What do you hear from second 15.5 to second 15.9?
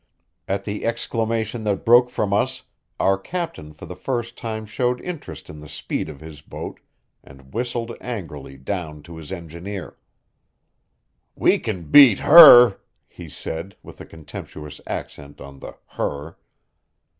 the